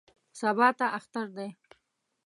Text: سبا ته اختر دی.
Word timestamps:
سبا 0.39 0.67
ته 0.77 0.85
اختر 0.97 1.27
دی. 1.37 1.49